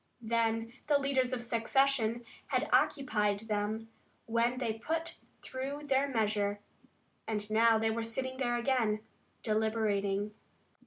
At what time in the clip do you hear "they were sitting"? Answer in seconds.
7.77-8.37